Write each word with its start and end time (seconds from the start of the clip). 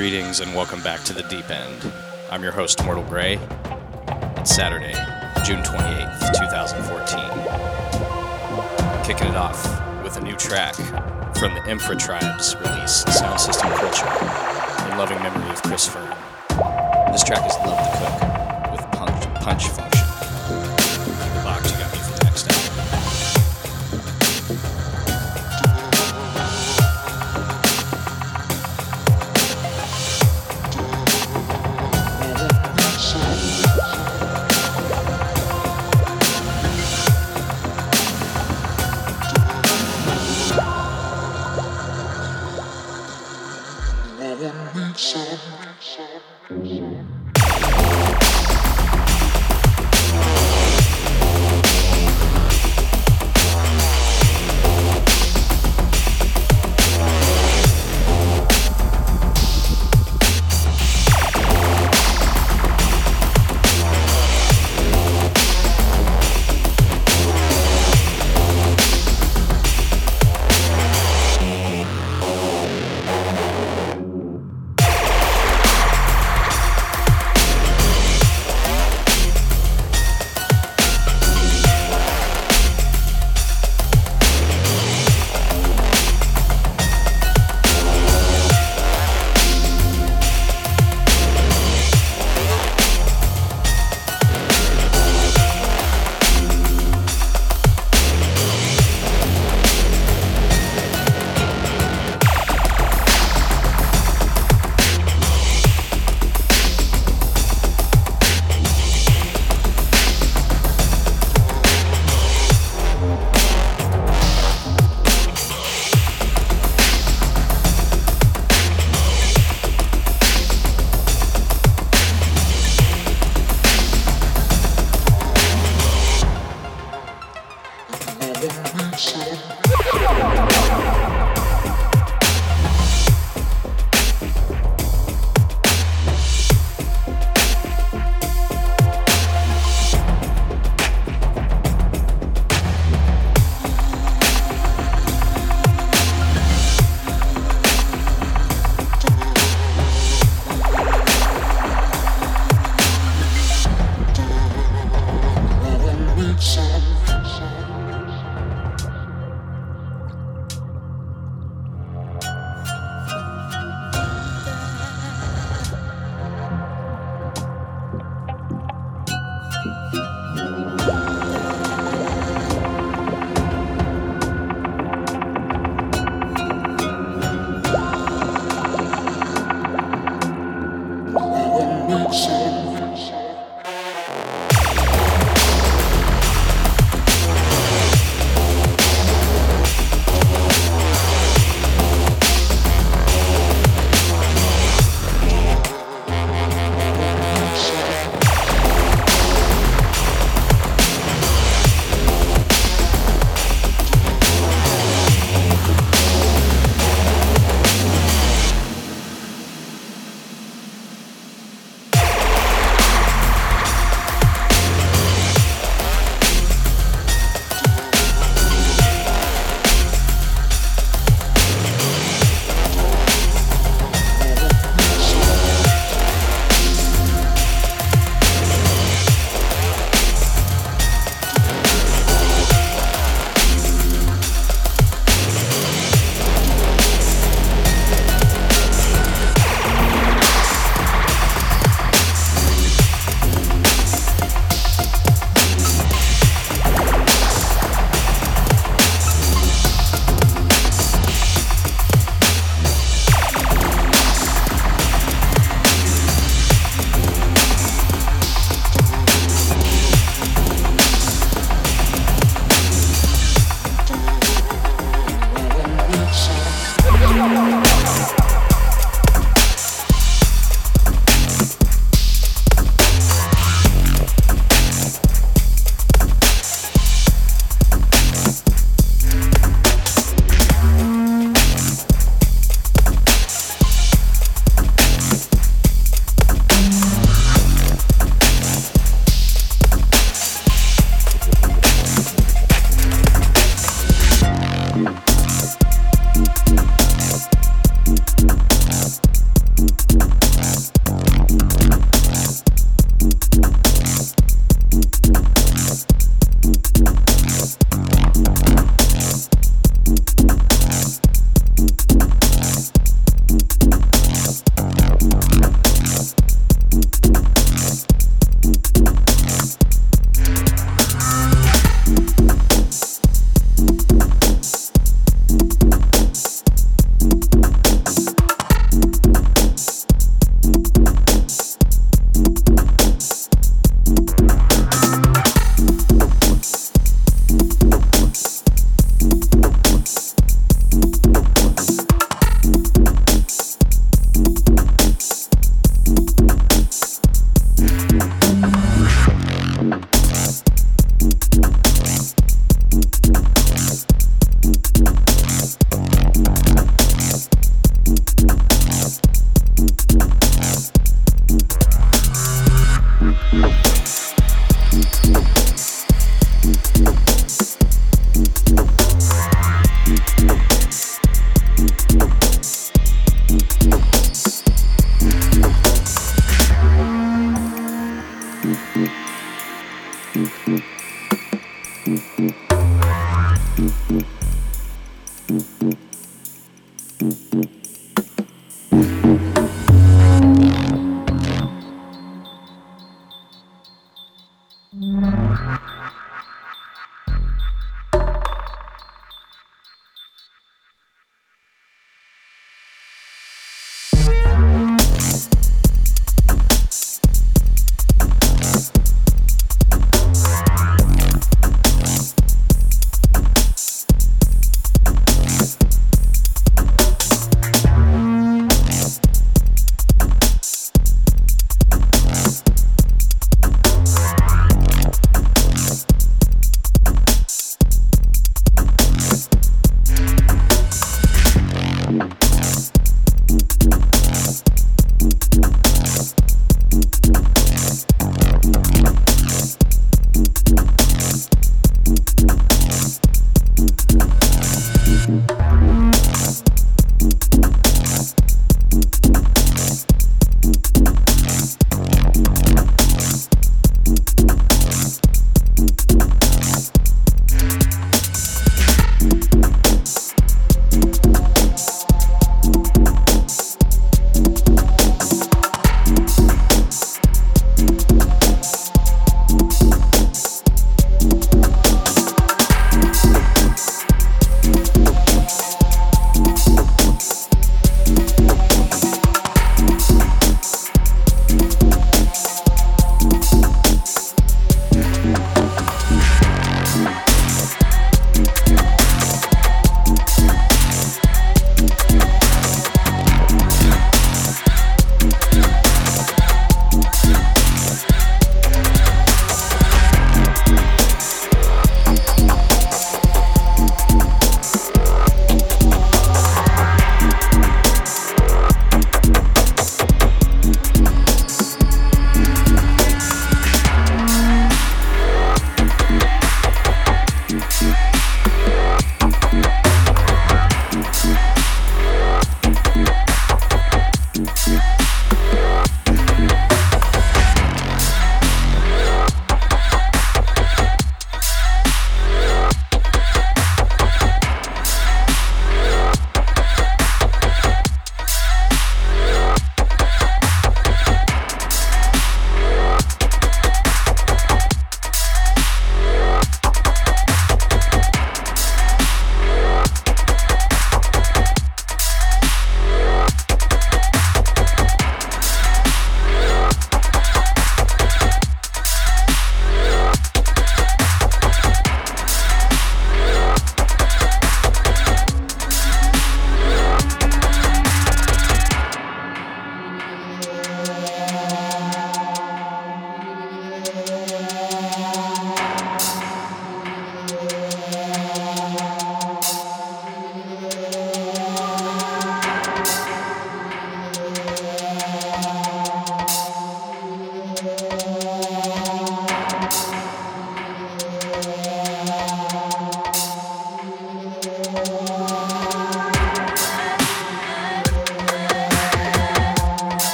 Greetings 0.00 0.40
and 0.40 0.48
welcome 0.54 0.82
back 0.82 1.04
to 1.04 1.12
the 1.12 1.22
Deep 1.24 1.50
End. 1.50 1.92
I'm 2.30 2.42
your 2.42 2.52
host, 2.52 2.82
Mortal 2.86 3.04
Grey. 3.04 3.38
It's 4.38 4.54
Saturday, 4.54 4.94
June 5.44 5.62
28th, 5.62 6.38
2014. 6.38 7.20
Kicking 9.04 9.28
it 9.28 9.36
off 9.36 9.62
with 10.02 10.16
a 10.16 10.22
new 10.22 10.36
track 10.36 10.74
from 11.36 11.52
the 11.52 11.62
Infra 11.68 11.96
Tribe's 11.96 12.56
release, 12.56 13.04
Sound 13.14 13.38
System 13.38 13.68
Culture, 13.72 14.08
in 14.90 14.96
loving 14.96 15.18
memory 15.18 15.50
of 15.50 15.62
Chris 15.62 15.86
Fern. 15.86 16.16
This 17.12 17.22
track 17.22 17.46
is 17.46 17.54
Love 17.58 17.76
the 17.76 17.90
Cook 17.98 18.22
with 18.72 18.80
Punch, 18.92 19.28
punch. 19.74 19.89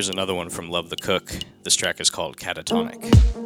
Here's 0.00 0.08
another 0.08 0.32
one 0.32 0.48
from 0.48 0.70
Love 0.70 0.88
the 0.88 0.96
Cook. 0.96 1.30
This 1.62 1.76
track 1.76 2.00
is 2.00 2.08
called 2.08 2.38
Catatonic. 2.38 3.39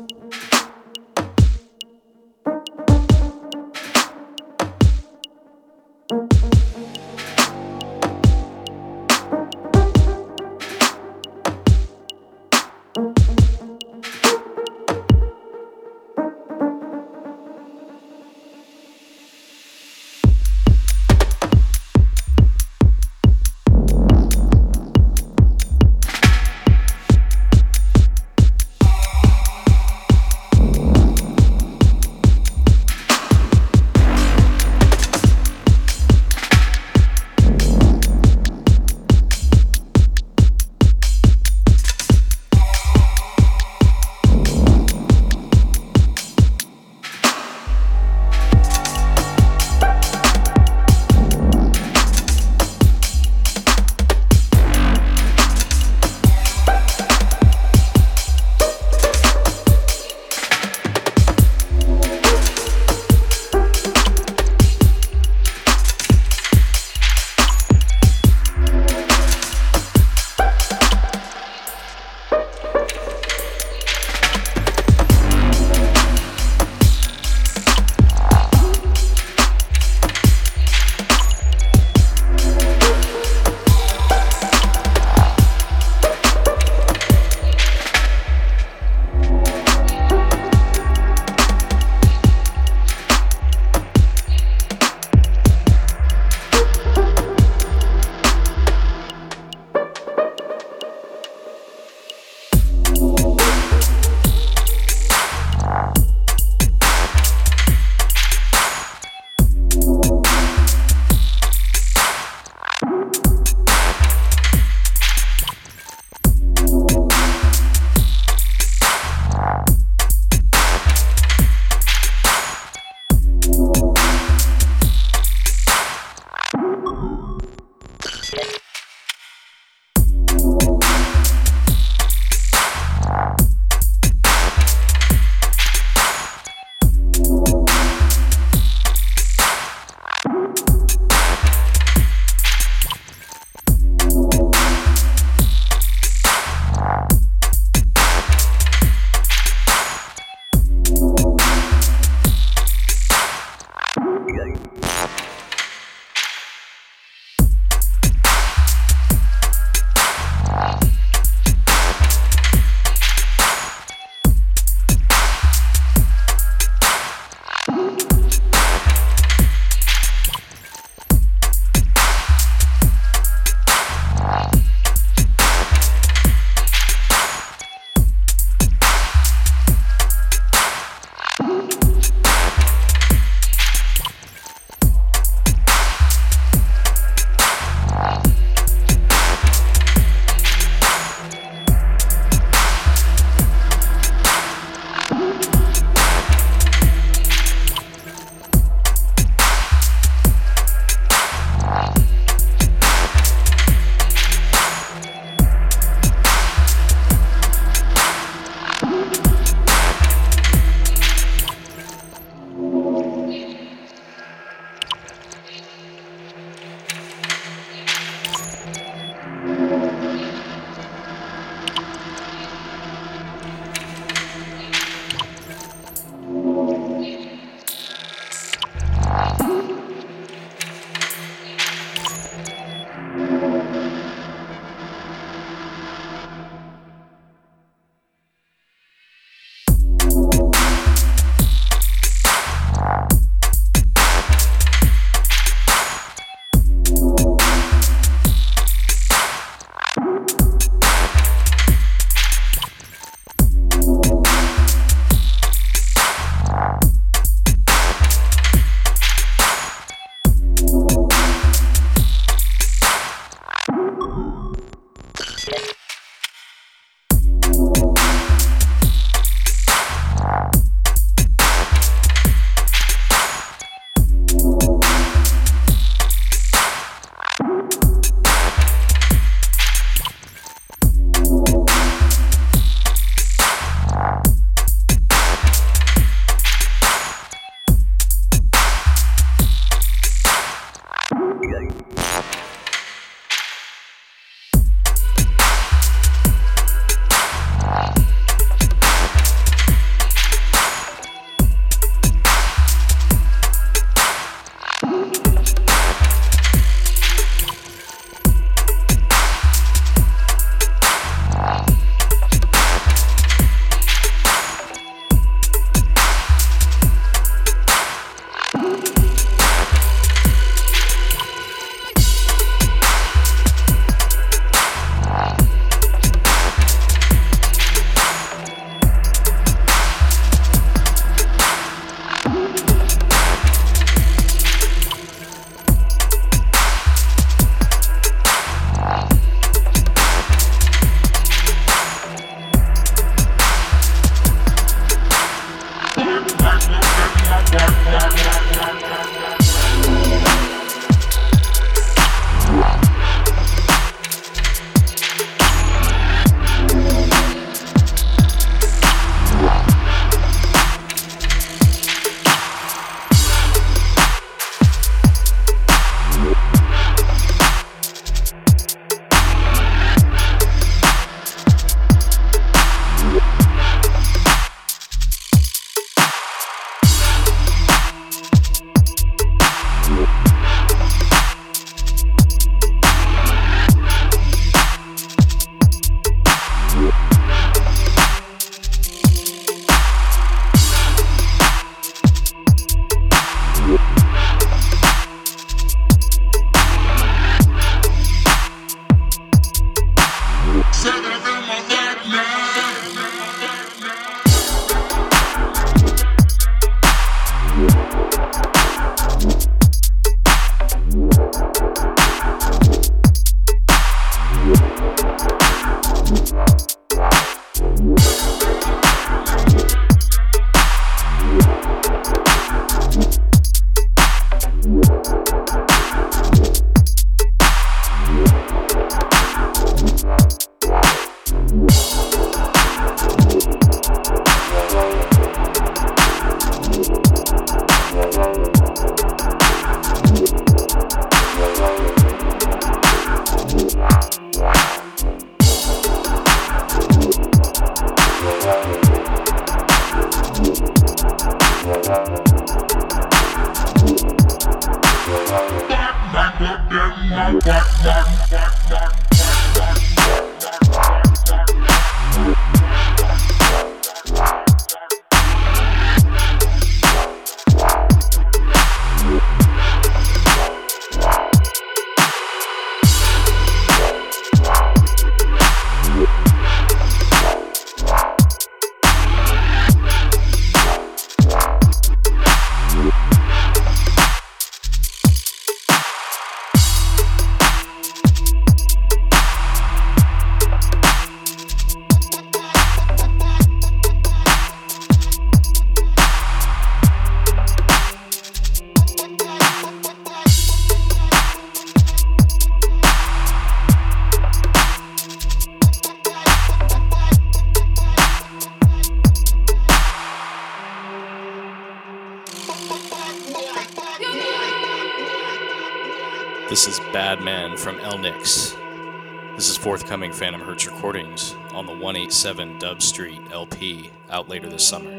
Forthcoming 519.95 520.13
Phantom 520.13 520.41
Hertz 520.41 520.67
recordings 520.67 521.37
on 521.53 521.67
the 521.67 521.73
187 521.73 522.59
Dub 522.59 522.83
Street 522.83 523.21
LP 523.31 523.93
out 524.11 524.29
later 524.29 524.49
this 524.49 524.67
summer. 524.67 524.91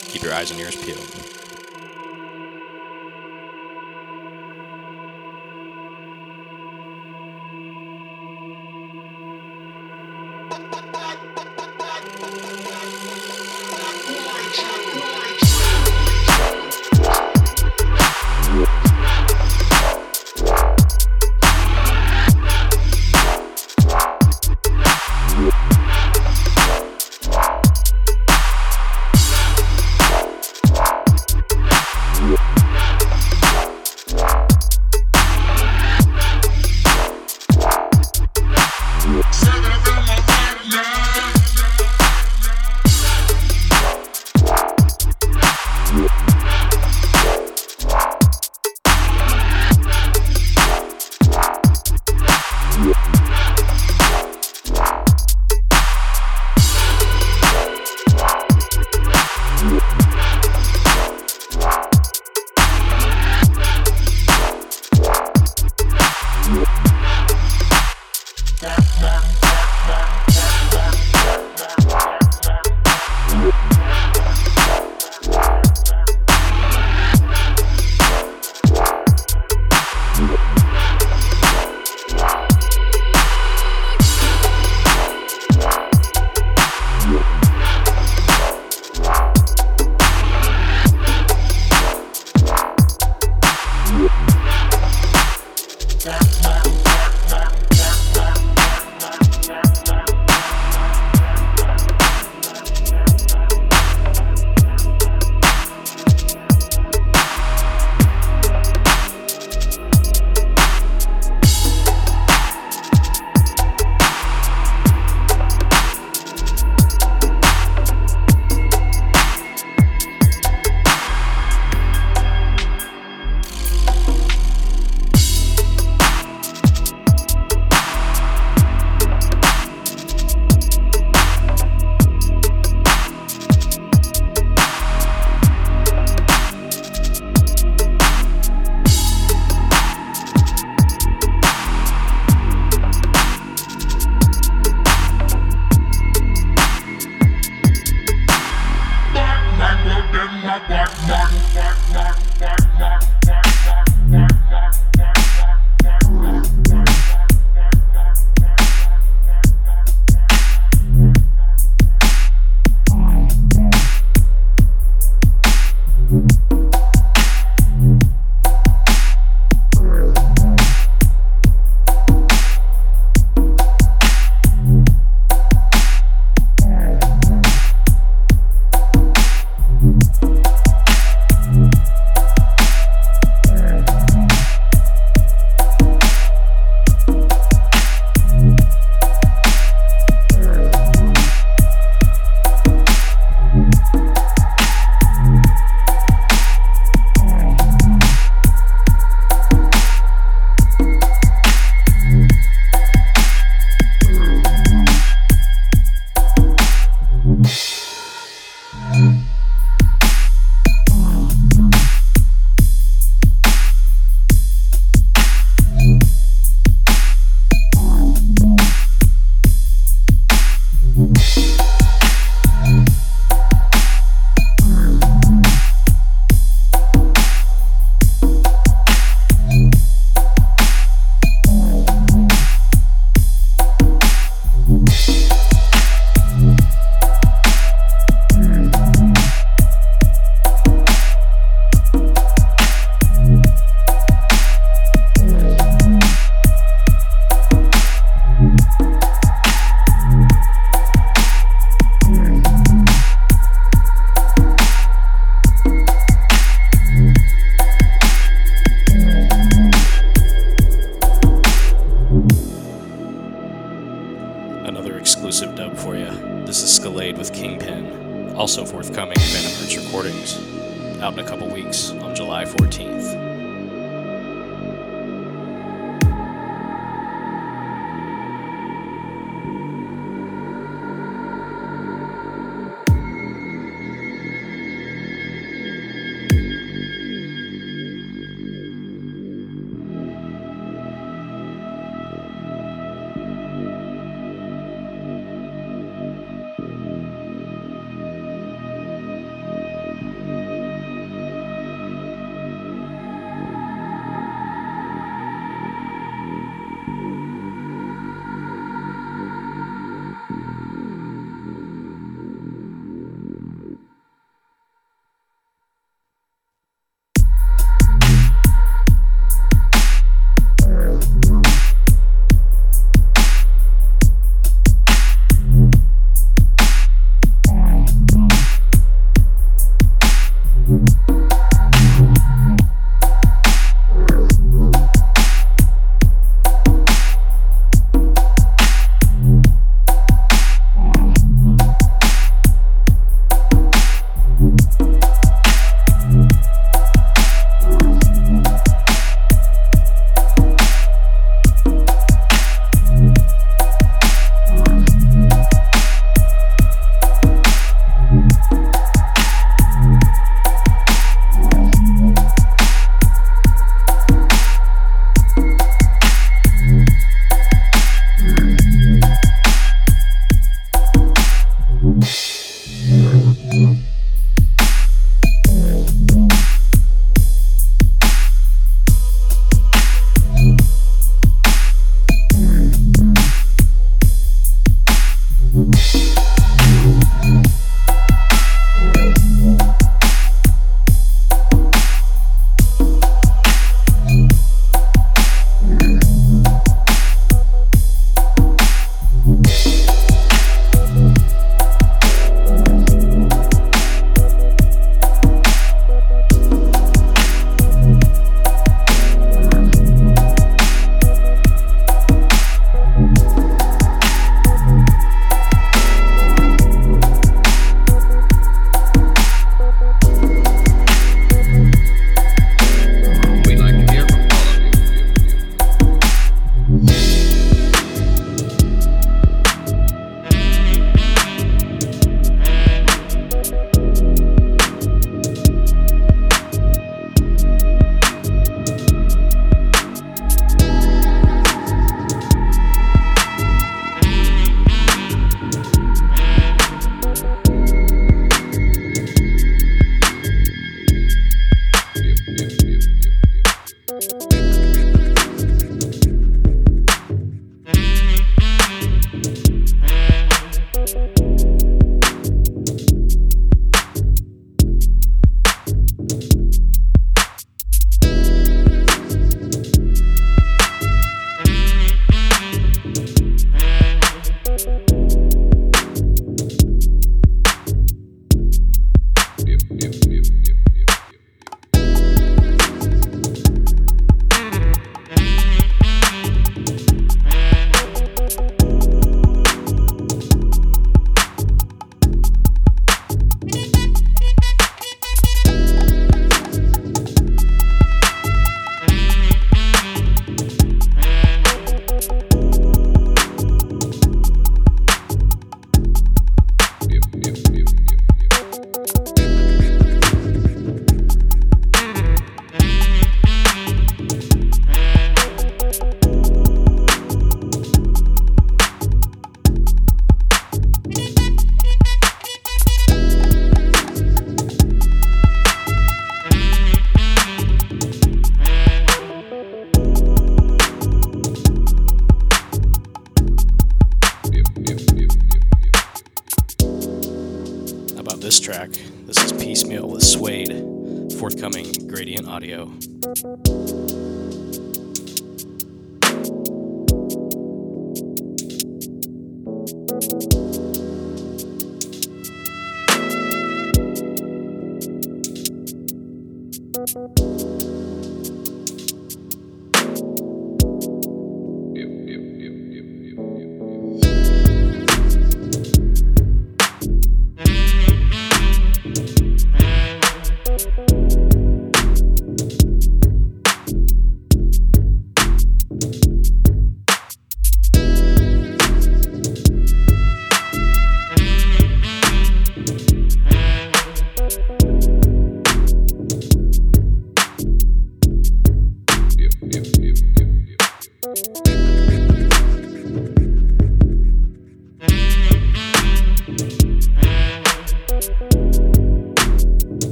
Keep 0.00 0.22
your 0.22 0.34
eyes 0.34 0.50
and 0.50 0.60
ears 0.60 0.76
peeled. 0.76 1.35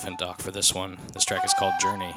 Elephant 0.00 0.18
Dock 0.18 0.40
for 0.40 0.50
this 0.50 0.74
one. 0.74 0.96
This 1.12 1.26
track 1.26 1.44
is 1.44 1.52
called 1.52 1.74
Journey. 1.78 2.14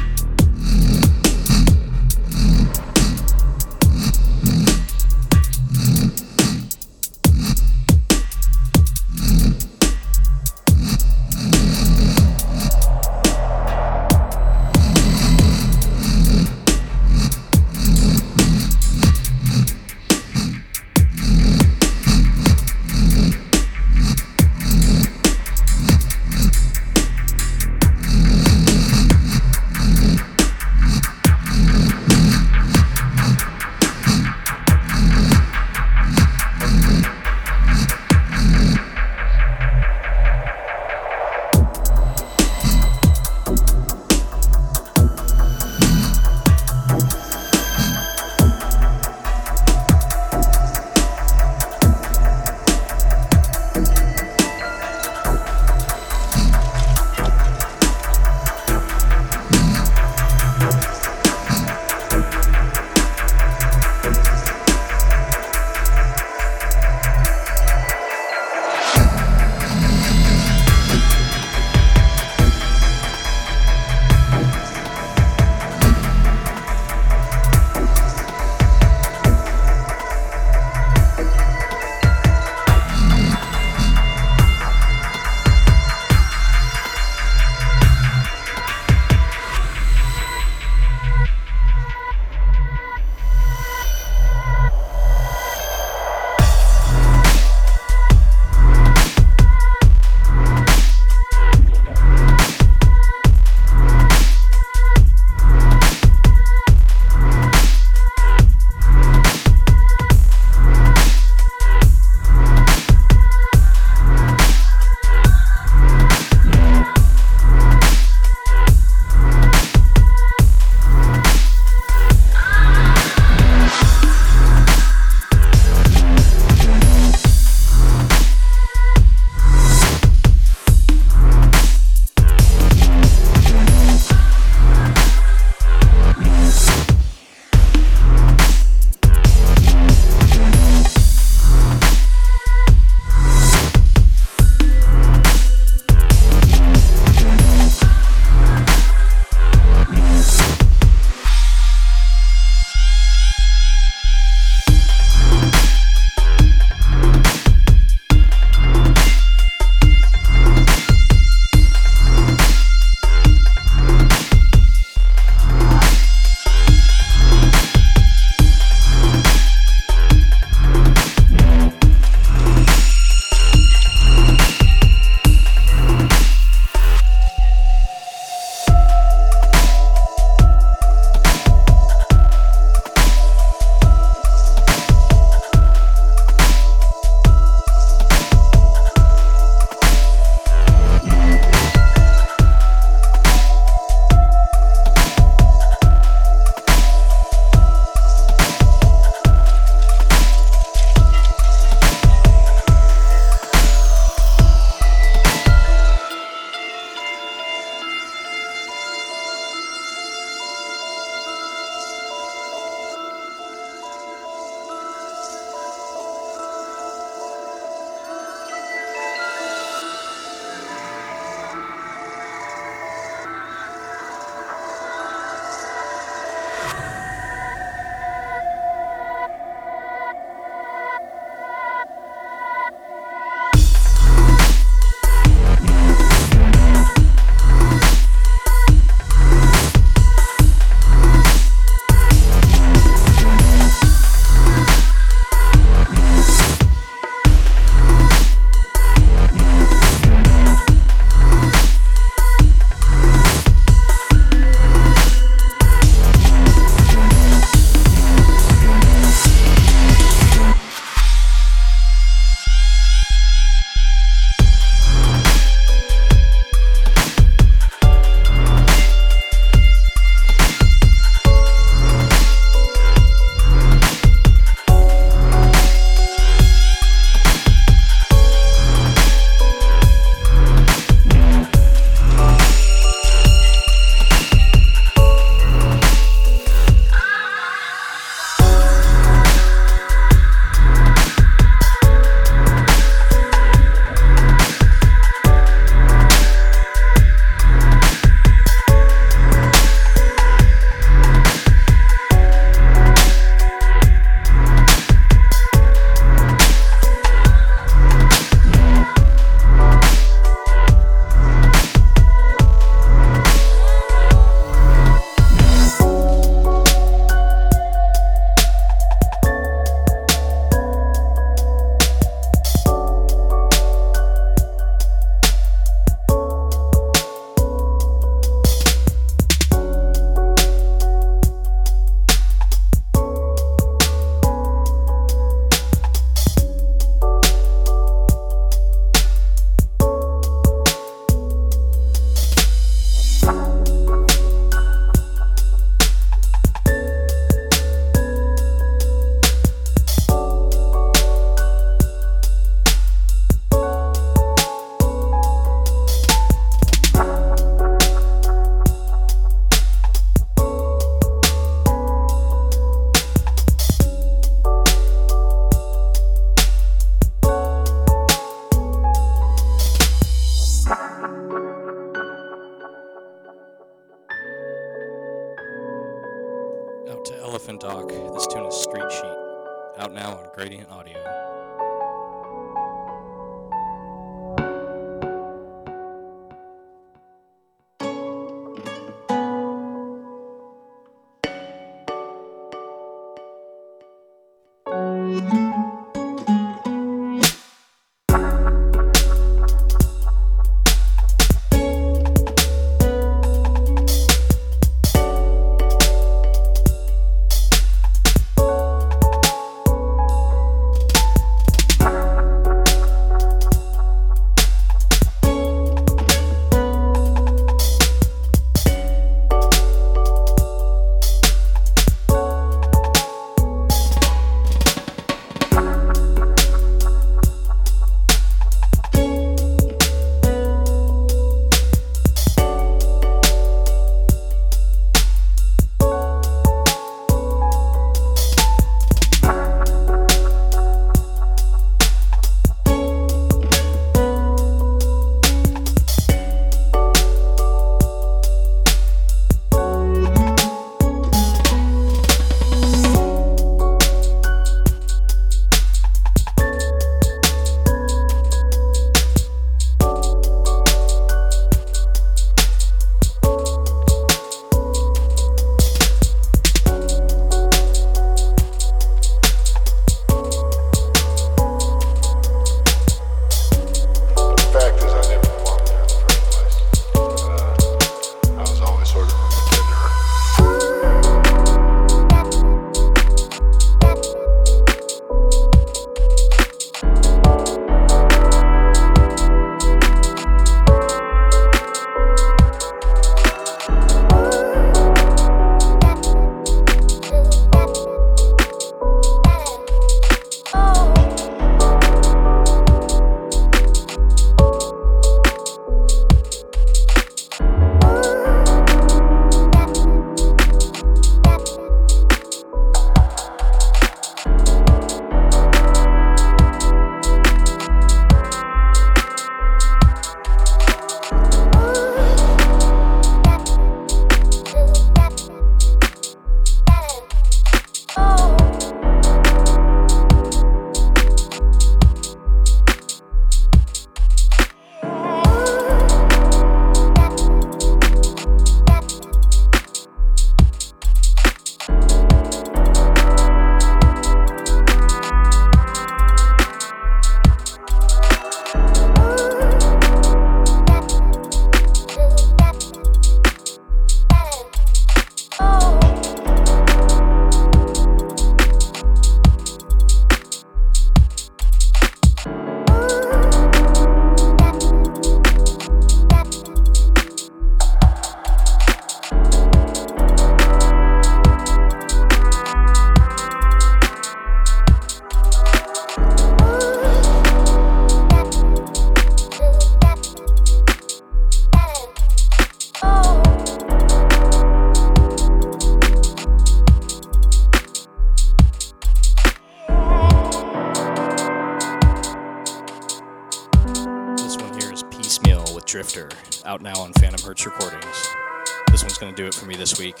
This 599.61 599.77
week. 599.77 600.00